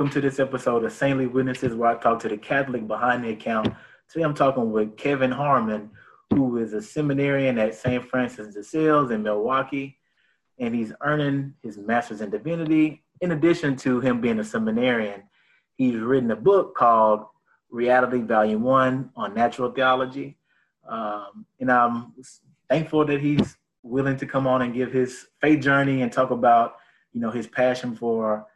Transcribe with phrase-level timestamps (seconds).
[0.00, 3.32] welcome to this episode of Saintly Witnesses, where I talk to the Catholic behind the
[3.32, 3.68] account.
[4.08, 5.90] Today I'm talking with Kevin Harmon,
[6.30, 8.02] who is a seminarian at St.
[8.08, 9.98] Francis de Sales in Milwaukee,
[10.58, 13.04] and he's earning his master's in divinity.
[13.20, 15.24] In addition to him being a seminarian,
[15.76, 17.26] he's written a book called
[17.68, 20.38] Reality Volume One on Natural Theology.
[20.88, 22.14] Um, and I'm
[22.70, 26.76] thankful that he's willing to come on and give his faith journey and talk about,
[27.12, 28.46] you know, his passion for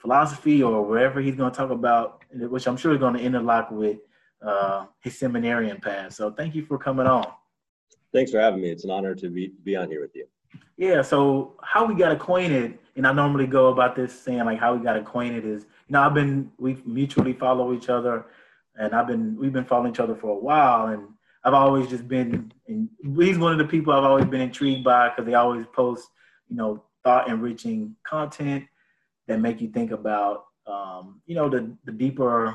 [0.00, 3.70] philosophy or wherever he's going to talk about, which I'm sure is going to interlock
[3.70, 3.98] with
[4.42, 6.14] uh, his seminarian path.
[6.14, 7.26] So thank you for coming on.
[8.12, 8.70] Thanks for having me.
[8.70, 10.26] It's an honor to be, be on here with you.
[10.76, 11.02] Yeah.
[11.02, 14.82] So how we got acquainted, and I normally go about this saying like how we
[14.82, 18.26] got acquainted is, you know, I've been we mutually follow each other,
[18.76, 21.06] and I've been we've been following each other for a while, and
[21.44, 22.52] I've always just been.
[22.66, 26.08] And he's one of the people I've always been intrigued by because they always post,
[26.48, 28.64] you know, thought enriching content
[29.30, 32.54] that make you think about um, you know the the deeper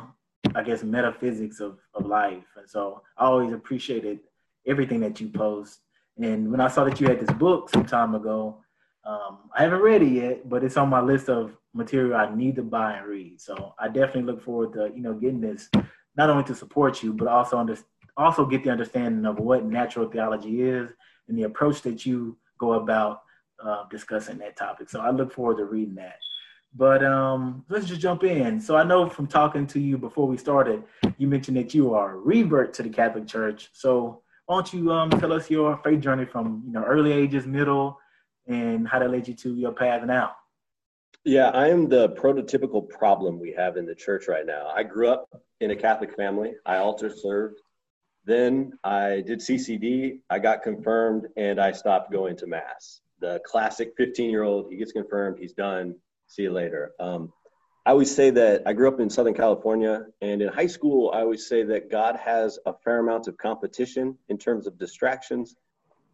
[0.53, 2.43] I guess metaphysics of, of life.
[2.55, 4.19] And so I always appreciated
[4.67, 5.79] everything that you post.
[6.21, 8.61] And when I saw that you had this book some time ago,
[9.05, 12.55] um, I haven't read it yet, but it's on my list of material I need
[12.57, 13.41] to buy and read.
[13.41, 15.69] So I definitely look forward to you know getting this
[16.17, 17.77] not only to support you, but also under,
[18.15, 20.89] also get the understanding of what natural theology is
[21.27, 23.21] and the approach that you go about
[23.63, 24.89] uh, discussing that topic.
[24.89, 26.15] So I look forward to reading that.
[26.77, 28.59] But um, let's just jump in.
[28.59, 30.83] So I know from talking to you before we started,
[31.17, 33.69] you mentioned that you are a revert to the Catholic Church.
[33.71, 37.47] So why don't you um, tell us your faith journey from you know early ages,
[37.47, 37.97] middle,
[38.47, 40.35] and how that led you to your path now?
[41.23, 44.67] Yeah, I am the prototypical problem we have in the church right now.
[44.75, 45.29] I grew up
[45.61, 46.53] in a Catholic family.
[46.65, 47.61] I altar served.
[48.25, 50.19] Then I did CCD.
[50.29, 52.99] I got confirmed, and I stopped going to mass.
[53.21, 55.95] The classic 15 year old, he gets confirmed, he's done
[56.27, 56.93] see you later.
[56.99, 57.31] Um,
[57.85, 61.19] I always say that I grew up in Southern California, and in high school, I
[61.19, 65.55] always say that God has a fair amount of competition in terms of distractions.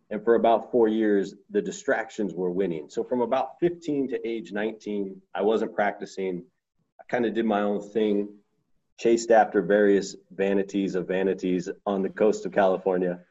[0.09, 2.89] And for about four years, the distractions were winning.
[2.89, 6.43] So from about 15 to age 19, I wasn't practicing.
[6.99, 8.27] I kind of did my own thing,
[8.99, 13.21] chased after various vanities of vanities on the coast of California.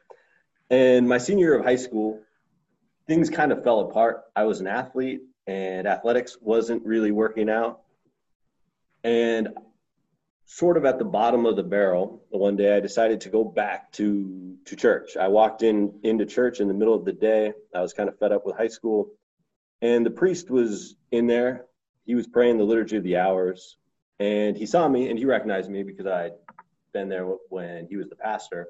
[0.71, 2.19] And my senior year of high school,
[3.05, 4.23] things kind of fell apart.
[4.35, 5.21] I was an athlete
[5.51, 7.81] and athletics wasn't really working out.
[9.03, 9.49] And
[10.45, 13.91] sort of at the bottom of the barrel, one day I decided to go back
[13.93, 15.17] to to church.
[15.17, 17.51] I walked in into church in the middle of the day.
[17.75, 19.09] I was kind of fed up with high school,
[19.81, 21.65] and the priest was in there.
[22.05, 23.77] He was praying the liturgy of the hours,
[24.19, 26.33] and he saw me and he recognized me because I'd
[26.93, 28.67] been there when he was the pastor.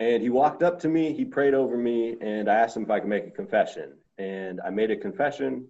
[0.00, 2.90] And he walked up to me, he prayed over me, and I asked him if
[2.90, 5.66] I could make a confession and I made a confession.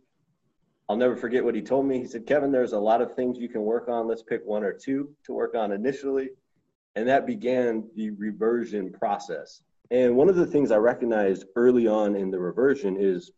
[0.89, 1.99] I'll never forget what he told me.
[1.99, 4.09] He said, Kevin, there's a lot of things you can work on.
[4.09, 6.31] Let's pick one or two to work on initially.
[6.97, 9.63] And that began the reversion process.
[9.91, 13.33] And one of the things I recognized early on in the reversion is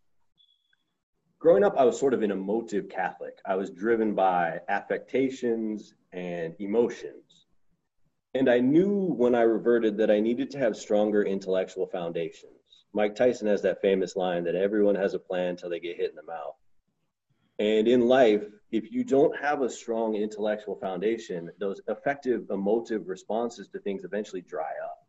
[1.41, 3.39] growing up, I was sort of an emotive Catholic.
[3.45, 7.47] I was driven by affectations and emotions.
[8.35, 12.60] And I knew when I reverted that I needed to have stronger intellectual foundations.
[12.93, 16.11] Mike Tyson has that famous line that everyone has a plan until they get hit
[16.11, 16.57] in the mouth.
[17.59, 23.69] And in life, if you don't have a strong intellectual foundation, those affective emotive responses
[23.69, 25.07] to things eventually dry up.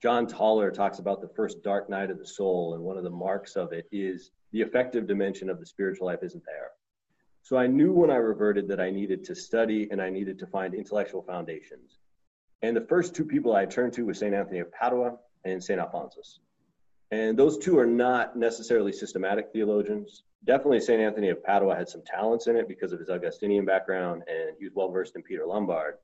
[0.00, 3.10] John Tauler talks about the first dark night of the soul, and one of the
[3.10, 6.70] marks of it is the affective dimension of the spiritual life isn't there.
[7.42, 10.46] So I knew when I reverted that I needed to study and I needed to
[10.46, 11.98] find intellectual foundations.
[12.62, 14.34] And the first two people I turned to were St.
[14.34, 15.80] Anthony of Padua and St.
[15.80, 16.40] Alphonsus.
[17.10, 20.24] And those two are not necessarily systematic theologians.
[20.44, 21.00] Definitely St.
[21.00, 24.66] Anthony of Padua had some talents in it because of his Augustinian background, and he
[24.66, 25.94] was well versed in Peter Lombard.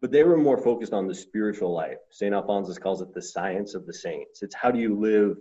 [0.00, 1.98] But they were more focused on the spiritual life.
[2.10, 2.34] St.
[2.34, 4.42] Alphonsus calls it the science of the saints.
[4.42, 5.36] It's how do you live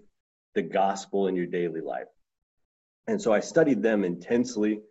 [0.53, 2.07] the gospel in your daily life.
[3.07, 4.81] And so I studied them intensely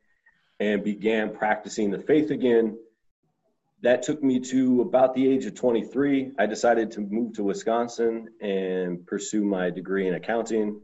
[0.61, 2.77] and began practicing the faith again
[3.83, 6.33] that took me to about the age of 23.
[6.39, 10.81] I decided to move to Wisconsin and pursue my degree in accounting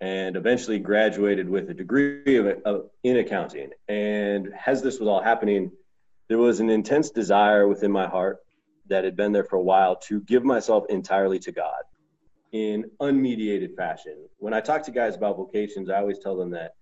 [0.00, 3.70] and eventually graduated with a degree of, of, in accounting.
[3.88, 5.70] And as this was all happening,
[6.28, 8.38] there was an intense desire within my heart
[8.88, 11.82] that had been there for a while to give myself entirely to God
[12.52, 14.28] in unmediated fashion.
[14.38, 16.74] When I talk to guys about vocations, I always tell them that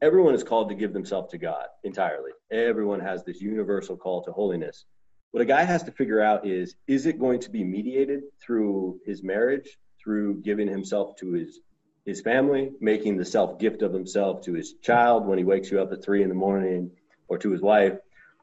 [0.00, 2.32] everyone is called to give themselves to God entirely.
[2.50, 4.86] Everyone has this universal call to holiness.
[5.32, 9.00] What a guy has to figure out is is it going to be mediated through
[9.04, 11.60] his marriage, through giving himself to his
[12.06, 15.78] his family, making the self gift of himself to his child when he wakes you
[15.78, 16.90] up at three in the morning,
[17.28, 17.98] or to his wife,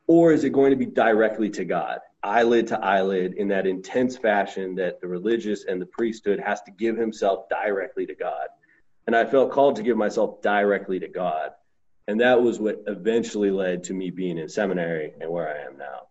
[0.06, 4.18] or is it going to be directly to God, eyelid to eyelid, in that intense
[4.18, 8.50] fashion that the religious and the priesthood has to give himself directly to God?
[9.08, 11.52] And I felt called to give myself directly to God.
[12.08, 15.78] And that was what eventually led to me being in seminary and where I am
[15.78, 16.08] now.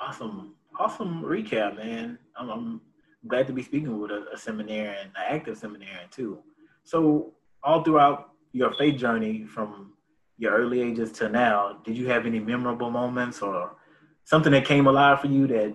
[0.00, 0.54] Awesome.
[0.78, 2.18] Awesome recap, man.
[2.36, 2.80] I'm, I'm
[3.26, 6.38] glad to be speaking with a, a seminarian, an active seminarian too.
[6.84, 9.92] So, all throughout your faith journey from
[10.38, 13.76] your early ages to now, did you have any memorable moments or
[14.24, 15.74] something that came alive for you that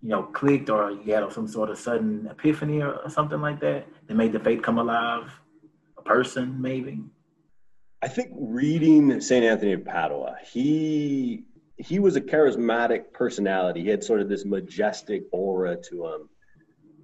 [0.00, 3.60] you know clicked, or you had some sort of sudden epiphany or, or something like
[3.60, 5.30] that that made the faith come alive?
[5.98, 7.02] A person, maybe.
[8.00, 11.44] I think reading Saint Anthony of Padua, he
[11.76, 13.82] he was a charismatic personality.
[13.82, 16.28] He had sort of this majestic aura to him.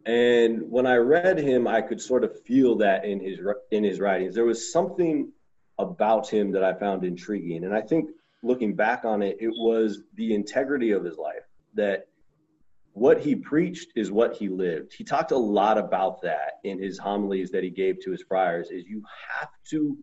[0.07, 3.41] And when I read him, I could sort of feel that in his
[3.73, 4.35] in his writings.
[4.35, 5.33] There was something
[5.79, 7.65] about him that I found intriguing.
[7.65, 8.11] And I think
[8.45, 11.43] looking back on it, it was the integrity of his life
[11.75, 12.07] that
[12.93, 14.93] what he preached is what he lived.
[14.93, 18.71] He talked a lot about that in his homilies that he gave to his friars
[18.71, 19.03] is you
[19.41, 19.97] have to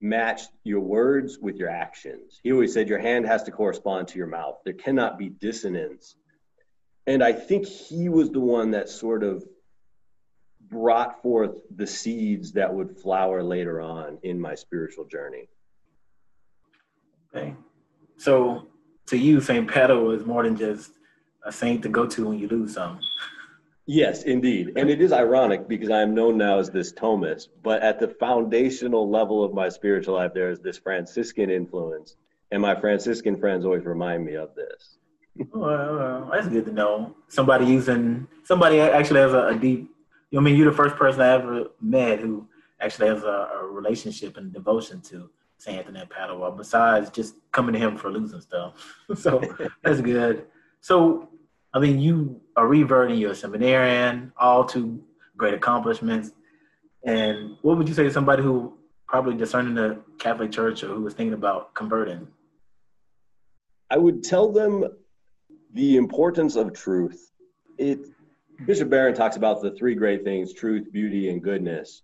[0.00, 2.40] match your words with your actions.
[2.42, 4.56] He always said your hand has to correspond to your mouth.
[4.64, 6.16] There cannot be dissonance.
[7.06, 9.44] And I think he was the one that sort of
[10.68, 15.48] brought forth the seeds that would flower later on in my spiritual journey.
[17.34, 17.54] Okay.
[18.16, 18.68] So
[19.06, 19.68] to you, St.
[19.68, 20.92] Padua is more than just
[21.44, 23.04] a saint to go to when you lose something.
[23.92, 24.74] Yes, indeed.
[24.76, 28.06] And it is ironic because I am known now as this Thomist, but at the
[28.06, 32.14] foundational level of my spiritual life, there is this Franciscan influence.
[32.52, 34.98] And my Franciscan friends always remind me of this.
[35.52, 37.16] Oh, well, well, that's good to know.
[37.26, 39.90] Somebody using, somebody actually has a, a deep
[40.36, 42.46] I mean, you're the first person I ever met who
[42.80, 45.78] actually has a, a relationship and devotion to St.
[45.78, 48.74] Anthony of Padua, besides just coming to him for losing stuff.
[49.16, 49.42] so
[49.82, 50.46] that's good.
[50.80, 51.28] So,
[51.72, 55.02] I mean, you are reverting, you're a seminarian, all two
[55.36, 56.32] great accomplishments.
[57.04, 58.76] And what would you say to somebody who
[59.06, 62.28] probably discerning the Catholic Church or who was thinking about converting?
[63.88, 64.84] I would tell them
[65.72, 67.32] the importance of truth.
[67.78, 68.00] It
[68.66, 72.02] Bishop Barron talks about the three great things truth, beauty, and goodness.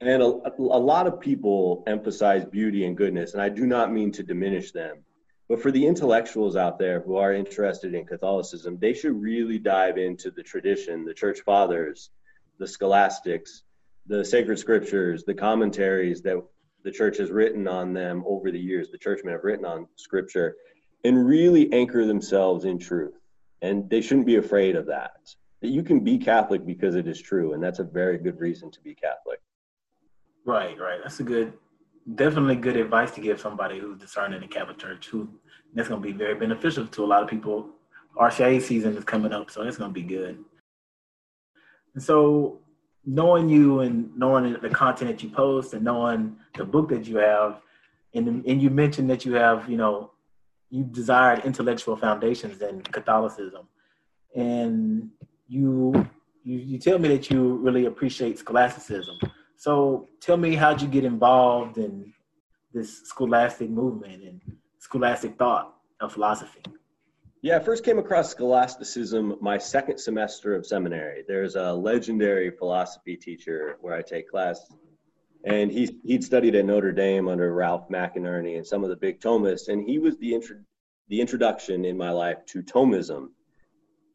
[0.00, 4.12] And a, a, lot of people emphasize beauty and goodness, and I do not mean
[4.12, 4.98] to diminish them.
[5.48, 9.96] But for the intellectuals out there who are interested in Catholicism, they should really dive
[9.96, 12.10] into the tradition, the church fathers,
[12.58, 13.62] the scholastics,
[14.06, 16.36] the sacred scriptures, the commentaries that
[16.84, 20.56] the church has written on them over the years, the churchmen have written on scripture,
[21.04, 23.14] and really anchor themselves in truth.
[23.62, 27.20] And they shouldn't be afraid of that that you can be Catholic because it is
[27.20, 29.40] true, and that's a very good reason to be Catholic.
[30.44, 31.00] Right, right.
[31.02, 31.52] That's a good,
[32.14, 35.08] definitely good advice to give somebody who's discerning the Catholic Church.
[35.08, 35.28] Who
[35.74, 37.70] that's going to be very beneficial to a lot of people.
[38.16, 40.42] RCIA season is coming up, so it's going to be good.
[41.94, 42.60] And so,
[43.04, 47.18] knowing you and knowing the content that you post and knowing the book that you
[47.18, 47.60] have,
[48.14, 50.12] and and you mentioned that you have, you know,
[50.70, 53.68] you desired intellectual foundations in Catholicism,
[54.34, 55.10] and
[55.46, 55.92] you
[56.42, 59.18] you you tell me that you really appreciate scholasticism.
[59.58, 62.12] So tell me how'd you get involved in
[62.72, 64.40] this scholastic movement and
[64.78, 66.62] scholastic thought of philosophy?
[67.42, 71.24] Yeah, I first came across scholasticism my second semester of seminary.
[71.26, 74.64] There's a legendary philosophy teacher where I take class,
[75.44, 79.20] and he he'd studied at Notre Dame under Ralph McInerny and some of the big
[79.20, 80.58] Thomists, and he was the intro,
[81.08, 83.30] the introduction in my life to Thomism.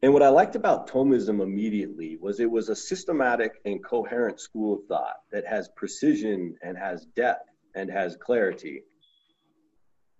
[0.04, 4.74] And what I liked about Thomism immediately was it was a systematic and coherent school
[4.74, 8.82] of thought that has precision and has depth and has clarity.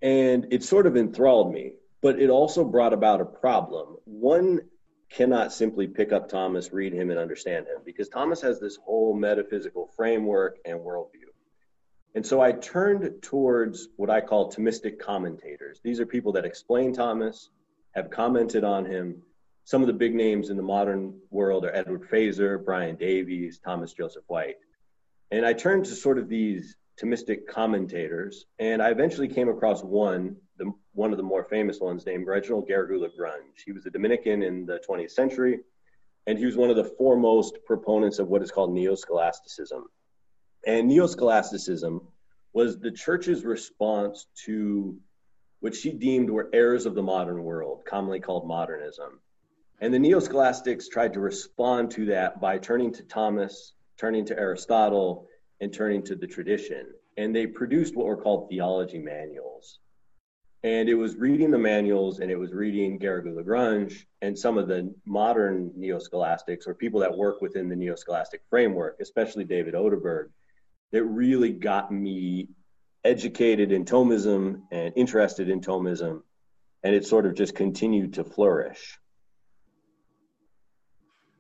[0.01, 3.97] And it sort of enthralled me, but it also brought about a problem.
[4.07, 4.63] One
[5.11, 9.15] cannot simply pick up Thomas, read him, and understand him because Thomas has this whole
[9.15, 11.29] metaphysical framework and worldview.
[12.15, 15.83] And so I turned towards what I call Thomistic commentators.
[15.85, 17.51] These are people that explain Thomas,
[17.95, 19.21] have commented on him,
[19.65, 23.93] some of the big names in the modern world are Edward Feser, Brian Davies, Thomas
[23.93, 24.57] Joseph White.
[25.31, 30.37] And I turned to sort of these Thomistic commentators, and I eventually came across one,
[30.59, 33.65] the, one of the more famous ones, named Reginald Garrigou-Lagrange.
[33.65, 35.61] He was a Dominican in the 20th century,
[36.27, 39.87] and he was one of the foremost proponents of what is called Neo-Scholasticism.
[40.67, 42.01] And Neo-Scholasticism
[42.53, 44.97] was the church's response to
[45.61, 49.21] what she deemed were errors of the modern world, commonly called modernism.
[49.81, 54.39] And the Neo Scholastics tried to respond to that by turning to Thomas, turning to
[54.39, 55.27] Aristotle,
[55.61, 56.87] and turning to the tradition.
[57.17, 59.79] And they produced what were called theology manuals.
[60.63, 64.67] And it was reading the manuals and it was reading Garrigou Lagrange and some of
[64.67, 69.75] the modern neo scholastics or people that work within the neo scholastic framework, especially David
[69.75, 70.31] Oderberg,
[70.93, 72.49] that really got me
[73.05, 76.23] educated in Thomism and interested in Thomism.
[76.83, 78.99] And it sort of just continued to flourish.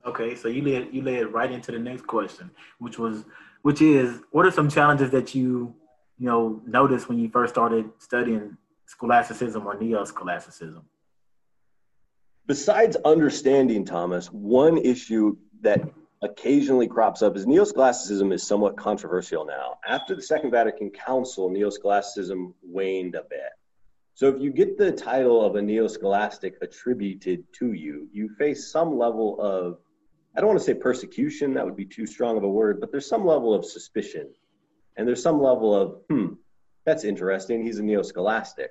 [0.06, 3.24] Okay, so you led you led right into the next question, which was
[3.62, 5.74] which is what are some challenges that you
[6.18, 8.56] you know noticed when you first started studying
[8.86, 10.82] scholasticism or neo-scholasticism?
[12.46, 15.80] Besides understanding Thomas, one issue that
[16.20, 19.78] occasionally crops up is neo-scholasticism is somewhat controversial now.
[19.86, 23.52] After the Second Vatican Council, neo-scholasticism waned a bit.
[24.12, 28.96] So if you get the title of a neo-scholastic attributed to you, you face some
[28.96, 29.78] level of
[30.36, 32.90] I don't want to say persecution, that would be too strong of a word, but
[32.90, 34.28] there's some level of suspicion.
[34.96, 36.34] And there's some level of, hmm,
[36.84, 37.62] that's interesting.
[37.62, 38.70] He's a neo scholastic.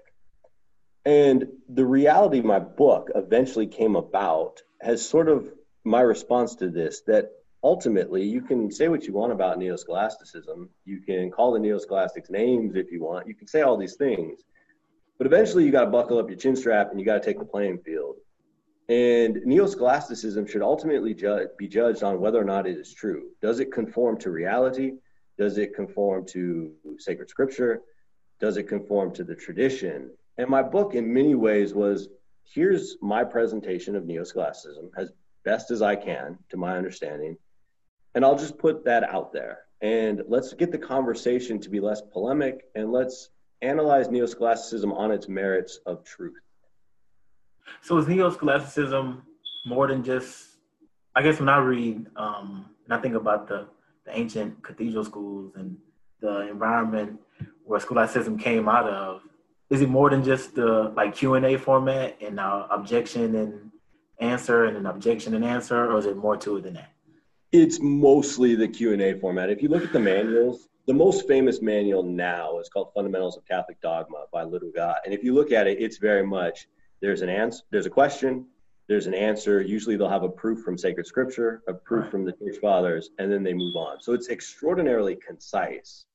[1.06, 5.52] And the reality my book eventually came about has sort of
[5.84, 10.70] my response to this that ultimately you can say what you want about neo scholasticism.
[10.86, 13.28] You can call the neo scholastics names if you want.
[13.28, 14.42] You can say all these things.
[15.18, 17.40] But eventually you got to buckle up your chin strap and you got to take
[17.40, 18.18] the playing field.
[18.90, 23.30] And neo scholasticism should ultimately ju- be judged on whether or not it is true.
[23.42, 24.94] Does it conform to reality?
[25.38, 27.82] Does it conform to sacred scripture?
[28.40, 30.12] Does it conform to the tradition?
[30.38, 32.10] And my book, in many ways, was
[32.44, 35.12] here's my presentation of neo scholasticism as
[35.46, 37.38] best as I can, to my understanding.
[38.16, 39.60] And I'll just put that out there.
[39.82, 43.30] And let's get the conversation to be less polemic and let's
[43.62, 46.40] analyze neo scholasticism on its merits of truth.
[47.82, 49.22] So is neo-scholasticism
[49.66, 50.50] more than just?
[51.16, 53.68] I guess when I read um, and I think about the
[54.06, 55.78] the ancient cathedral schools and
[56.20, 57.20] the environment
[57.64, 59.22] where scholasticism came out of,
[59.70, 63.72] is it more than just the like Q and A format and uh, objection and
[64.20, 66.92] answer and an objection and answer, or is it more to it than that?
[67.52, 69.50] It's mostly the Q and A format.
[69.50, 73.46] If you look at the manuals, the most famous manual now is called Fundamentals of
[73.46, 76.68] Catholic Dogma by Ludwig Ott, and if you look at it, it's very much
[77.04, 78.46] there's an answer, there's a question,
[78.88, 79.62] there's an answer.
[79.62, 82.12] Usually they'll have a proof from sacred scripture, a proof right.
[82.12, 84.00] from the church fathers, and then they move on.
[84.00, 86.06] So it's extraordinarily concise.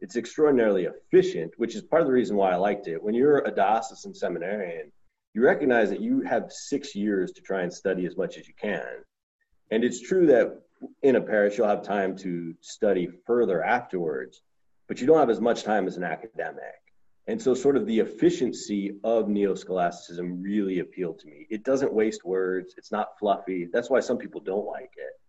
[0.00, 3.00] It's extraordinarily efficient, which is part of the reason why I liked it.
[3.00, 4.90] When you're a diocesan seminarian,
[5.32, 8.54] you recognize that you have six years to try and study as much as you
[8.60, 9.04] can.
[9.70, 10.60] And it's true that
[11.02, 14.42] in a parish, you'll have time to study further afterwards,
[14.88, 16.81] but you don't have as much time as an academic.
[17.28, 21.46] And so, sort of the efficiency of neo scholasticism really appealed to me.
[21.50, 23.68] It doesn't waste words, it's not fluffy.
[23.72, 25.20] That's why some people don't like it.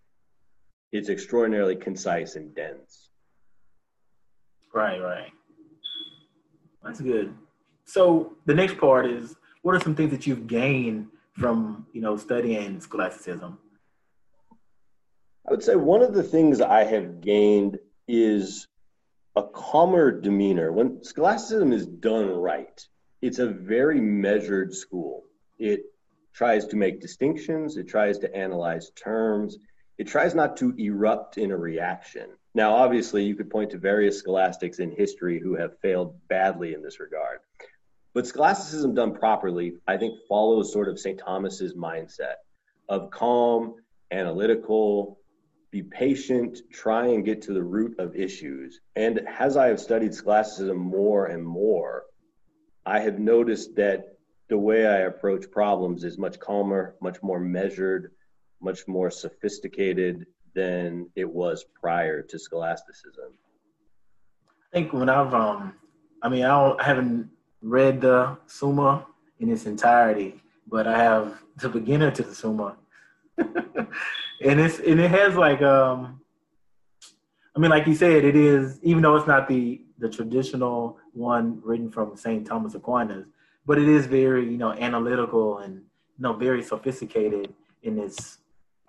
[0.92, 3.10] It's extraordinarily concise and dense.
[4.74, 5.32] Right, right.
[6.84, 7.36] That's good.
[7.86, 12.18] So, the next part is what are some things that you've gained from you know
[12.18, 13.60] studying scholasticism?
[15.48, 18.68] I would say one of the things I have gained is
[19.36, 20.72] a calmer demeanor.
[20.72, 22.86] When scholasticism is done right,
[23.22, 25.24] it's a very measured school.
[25.58, 25.86] It
[26.34, 29.58] tries to make distinctions, it tries to analyze terms,
[29.98, 32.30] it tries not to erupt in a reaction.
[32.56, 36.84] Now, obviously, you could point to various scholastics in history who have failed badly in
[36.84, 37.40] this regard.
[38.14, 41.20] But scholasticism done properly, I think, follows sort of St.
[41.20, 42.36] Thomas's mindset
[42.90, 43.76] of calm,
[44.12, 45.20] analytical,
[45.74, 48.80] be patient, try and get to the root of issues.
[48.96, 52.04] And as I have studied scholasticism more and more,
[52.86, 58.12] I have noticed that the way I approach problems is much calmer, much more measured,
[58.62, 63.34] much more sophisticated than it was prior to scholasticism.
[64.48, 65.74] I think when I've, um,
[66.22, 67.32] I mean, I, I haven't
[67.64, 69.08] read the Summa
[69.40, 72.78] in its entirety, but I have the beginner to the Summa.
[73.38, 76.20] and it's and it has like um
[77.56, 81.62] I mean like you said it is even though it's not the the traditional one
[81.64, 82.46] written from St.
[82.46, 83.26] Thomas Aquinas
[83.66, 88.40] but it is very you know analytical and you know very sophisticated in its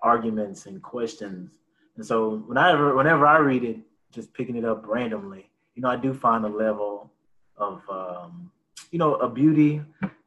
[0.01, 1.51] arguments and questions
[1.95, 3.77] and so whenever whenever I read it
[4.11, 7.11] just picking it up randomly you know I do find a level
[7.57, 8.51] of um
[8.91, 9.81] you know a beauty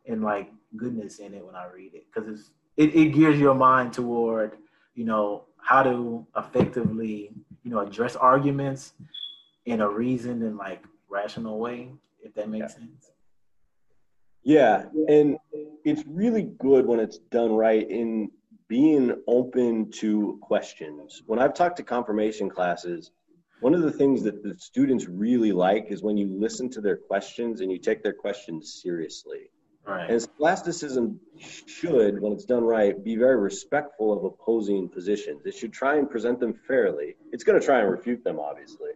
[0.07, 3.54] and like goodness in it when I read it because it's it, it gears your
[3.54, 4.52] mind toward
[4.94, 7.30] you know, how to effectively,
[7.62, 8.94] you know, address arguments
[9.64, 12.78] in a reasoned and like rational way, if that makes yeah.
[12.80, 13.12] sense.
[14.42, 15.38] Yeah, and
[15.85, 18.32] it's really good when it's done right in
[18.66, 21.23] being open to questions.
[21.26, 23.12] When I've talked to confirmation classes,
[23.61, 26.97] One of the things that the students really like is when you listen to their
[26.97, 29.50] questions and you take their questions seriously.
[29.88, 30.11] Right.
[30.11, 35.47] And scholasticism should, when it's done right, be very respectful of opposing positions.
[35.47, 37.16] It should try and present them fairly.
[37.33, 38.90] It's going to try and refute them, obviously,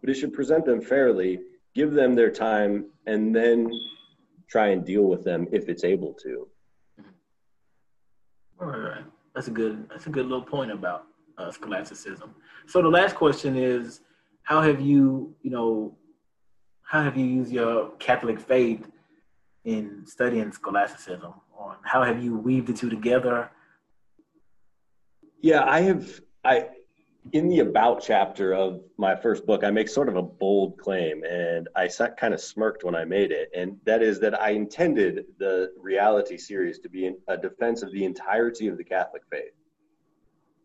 [0.00, 1.40] but it should present them fairly,
[1.74, 3.70] give them their time, and then
[4.48, 6.48] try and deal with them if it's able to.
[8.58, 9.04] All right.
[9.34, 9.86] That's a good.
[9.90, 11.04] That's a good little point about
[11.36, 12.34] uh, scholasticism.
[12.66, 14.00] So the last question is,
[14.44, 15.94] how have you, you know,
[16.84, 18.88] how have you used your Catholic faith
[19.64, 23.50] in studying scholasticism, or how have you weaved the two together?
[25.40, 26.20] Yeah, I have.
[26.44, 26.68] I
[27.32, 31.22] in the about chapter of my first book, I make sort of a bold claim,
[31.22, 31.88] and I
[32.18, 36.36] kind of smirked when I made it, and that is that I intended the reality
[36.36, 39.52] series to be a defense of the entirety of the Catholic faith.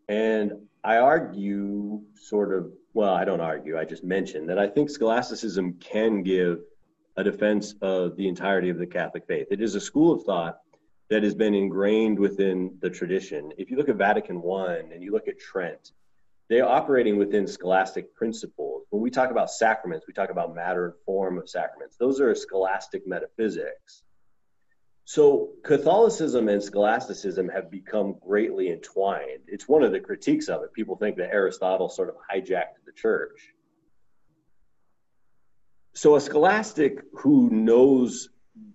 [0.08, 0.52] And
[0.82, 5.74] I argue, sort of, well, I don't argue, I just mention that I think scholasticism
[5.74, 6.60] can give
[7.18, 9.48] a defense of the entirety of the Catholic faith.
[9.50, 10.60] It is a school of thought
[11.10, 13.52] that has been ingrained within the tradition.
[13.58, 15.90] If you look at Vatican I and you look at Trent,
[16.48, 18.84] they're operating within scholastic principles.
[18.90, 21.96] When we talk about sacraments, we talk about matter and form of sacraments.
[21.96, 24.04] Those are scholastic metaphysics.
[25.04, 29.40] So Catholicism and scholasticism have become greatly entwined.
[29.48, 30.72] It's one of the critiques of it.
[30.72, 33.54] People think that Aristotle sort of hijacked the church.
[35.98, 38.28] So a scholastic who knows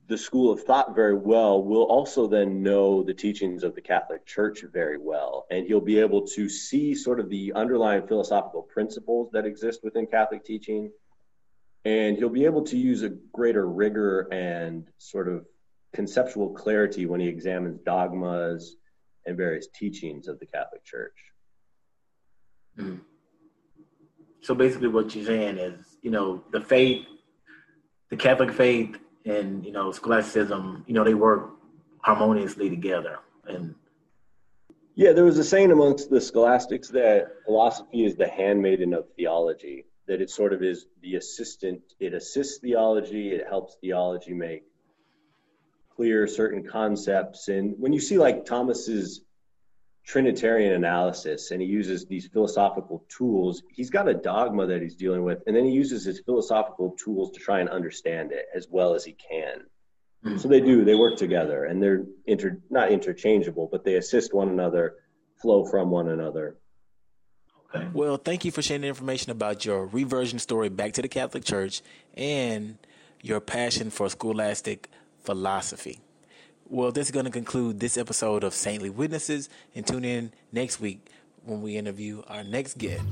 [0.09, 4.25] the school of thought very well will also then know the teachings of the Catholic
[4.25, 5.45] Church very well.
[5.49, 10.05] And he'll be able to see sort of the underlying philosophical principles that exist within
[10.05, 10.91] Catholic teaching.
[11.85, 15.45] And he'll be able to use a greater rigor and sort of
[15.93, 18.75] conceptual clarity when he examines dogmas
[19.25, 21.15] and various teachings of the Catholic Church.
[22.77, 22.99] Mm.
[24.41, 27.05] So basically, what you're saying is, you know, the faith,
[28.13, 31.49] the Catholic faith and you know scholasticism you know they work
[31.99, 33.17] harmoniously together.
[33.47, 33.73] And
[34.93, 39.85] yeah there was a saying amongst the scholastics that philosophy is the handmaiden of theology
[40.07, 44.63] that it sort of is the assistant it assists theology it helps theology make
[45.95, 47.47] clear certain concepts.
[47.47, 49.21] And when you see like thomas's
[50.05, 53.63] Trinitarian analysis and he uses these philosophical tools.
[53.69, 57.31] He's got a dogma that he's dealing with, and then he uses his philosophical tools
[57.31, 59.61] to try and understand it as well as he can.
[60.25, 60.37] Mm-hmm.
[60.37, 64.49] So they do, they work together and they're inter, not interchangeable, but they assist one
[64.49, 64.95] another,
[65.41, 66.57] flow from one another.
[67.73, 67.87] Okay.
[67.93, 71.43] Well, thank you for sharing the information about your reversion story back to the Catholic
[71.43, 71.81] Church
[72.15, 72.77] and
[73.21, 74.89] your passion for scholastic
[75.21, 75.99] philosophy.
[76.73, 80.79] Well, this is going to conclude this episode of Saintly Witnesses, and tune in next
[80.81, 81.07] week
[81.45, 83.03] when we interview our next guest.